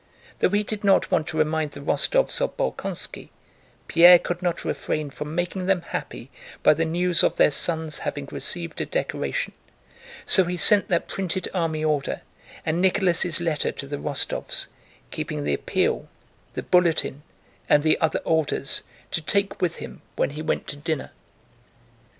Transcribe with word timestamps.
Though 0.39 0.49
he 0.49 0.63
did 0.63 0.83
not 0.83 1.11
want 1.11 1.27
to 1.27 1.37
remind 1.37 1.73
the 1.73 1.79
Rostóvs 1.79 2.41
of 2.41 2.57
Bolkónski, 2.57 3.29
Pierre 3.87 4.17
could 4.17 4.41
not 4.41 4.65
refrain 4.65 5.11
from 5.11 5.35
making 5.35 5.67
them 5.67 5.81
happy 5.83 6.31
by 6.63 6.73
the 6.73 6.85
news 6.85 7.21
of 7.21 7.35
their 7.35 7.51
son's 7.51 7.99
having 7.99 8.25
received 8.31 8.81
a 8.81 8.87
decoration, 8.87 9.53
so 10.25 10.45
he 10.45 10.57
sent 10.57 10.87
that 10.87 11.07
printed 11.07 11.49
army 11.53 11.83
order 11.85 12.21
and 12.65 12.81
Nicholas' 12.81 13.39
letter 13.39 13.71
to 13.73 13.85
the 13.85 13.97
Rostóvs, 13.97 14.65
keeping 15.11 15.43
the 15.43 15.53
appeal, 15.53 16.09
the 16.55 16.63
bulletin, 16.63 17.21
and 17.69 17.83
the 17.83 18.01
other 18.01 18.21
orders 18.25 18.81
to 19.11 19.21
take 19.21 19.61
with 19.61 19.75
him 19.75 20.01
when 20.15 20.31
he 20.31 20.41
went 20.41 20.65
to 20.69 20.75
dinner. 20.77 21.11